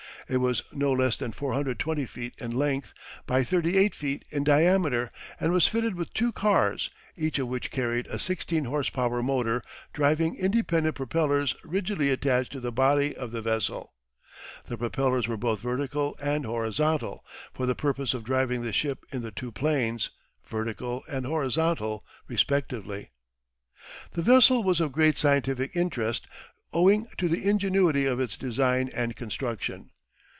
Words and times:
It 0.27 0.37
was 0.37 0.63
no 0.71 0.93
less 0.93 1.17
than 1.17 1.33
420 1.33 2.05
feet 2.05 2.35
in 2.37 2.51
length, 2.51 2.93
by 3.27 3.43
38 3.43 3.93
feet 3.93 4.23
in 4.29 4.45
diameter, 4.45 5.11
and 5.41 5.51
was 5.51 5.67
fitted 5.67 5.95
with 5.95 6.13
two 6.13 6.31
cars, 6.31 6.89
each 7.17 7.37
of 7.37 7.49
which 7.49 7.69
carried 7.69 8.07
a 8.07 8.17
sixteen 8.17 8.63
horse 8.63 8.89
power 8.89 9.21
motor 9.21 9.61
driving 9.91 10.37
independent 10.37 10.95
propellers 10.95 11.53
rigidly 11.65 12.09
attached 12.11 12.53
to 12.53 12.61
the 12.61 12.71
body 12.71 13.13
of 13.13 13.31
the 13.31 13.41
vessel. 13.41 13.91
The 14.67 14.77
propellers 14.77 15.27
were 15.27 15.35
both 15.35 15.59
vertical 15.59 16.15
and 16.21 16.45
horizontal, 16.45 17.25
for 17.53 17.65
the 17.65 17.75
purpose 17.75 18.13
of 18.13 18.23
driving 18.23 18.61
the 18.61 18.71
ship 18.71 19.03
in 19.11 19.23
the 19.23 19.31
two 19.31 19.51
planes 19.51 20.11
vertical 20.47 21.03
and 21.09 21.25
horizontal 21.25 22.05
respectively. 22.29 23.09
The 24.13 24.21
vessel 24.21 24.63
was 24.63 24.79
of 24.79 24.93
great 24.93 25.17
scientific 25.17 25.75
interest, 25.75 26.25
owing 26.71 27.07
to 27.17 27.27
the 27.27 27.49
ingenuity 27.49 28.05
of 28.05 28.21
its 28.21 28.37
design 28.37 28.89
and 28.95 29.17
construction. 29.17 29.89